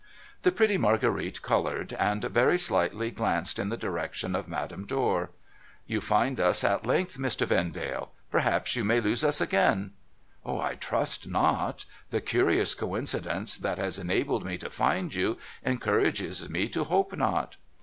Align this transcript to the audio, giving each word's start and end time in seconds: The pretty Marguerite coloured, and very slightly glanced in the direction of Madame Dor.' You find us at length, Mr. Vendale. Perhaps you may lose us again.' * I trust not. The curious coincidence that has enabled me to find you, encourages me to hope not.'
The 0.41 0.51
pretty 0.51 0.79
Marguerite 0.79 1.43
coloured, 1.43 1.93
and 1.93 2.23
very 2.23 2.57
slightly 2.57 3.11
glanced 3.11 3.59
in 3.59 3.69
the 3.69 3.77
direction 3.77 4.35
of 4.35 4.47
Madame 4.47 4.87
Dor.' 4.87 5.29
You 5.85 6.01
find 6.01 6.39
us 6.39 6.63
at 6.63 6.87
length, 6.87 7.19
Mr. 7.19 7.45
Vendale. 7.45 8.11
Perhaps 8.31 8.75
you 8.75 8.83
may 8.83 8.99
lose 8.99 9.23
us 9.23 9.39
again.' 9.39 9.91
* 10.25 10.43
I 10.43 10.73
trust 10.73 11.27
not. 11.29 11.85
The 12.09 12.19
curious 12.19 12.73
coincidence 12.73 13.55
that 13.57 13.77
has 13.77 13.99
enabled 13.99 14.43
me 14.43 14.57
to 14.57 14.71
find 14.71 15.13
you, 15.13 15.37
encourages 15.63 16.49
me 16.49 16.67
to 16.69 16.85
hope 16.85 17.15
not.' 17.15 17.57